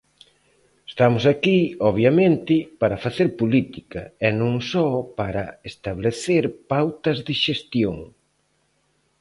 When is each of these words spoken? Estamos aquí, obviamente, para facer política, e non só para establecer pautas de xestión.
Estamos 0.91 1.23
aquí, 1.33 1.59
obviamente, 1.89 2.55
para 2.81 3.01
facer 3.05 3.27
política, 3.41 4.01
e 4.27 4.29
non 4.41 4.53
só 4.71 4.87
para 5.19 5.43
establecer 5.71 6.43
pautas 6.71 7.17
de 7.27 7.33
xestión. 7.43 7.97